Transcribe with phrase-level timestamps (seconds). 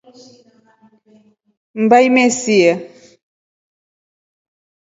[1.83, 2.73] Mbaya imeshiya.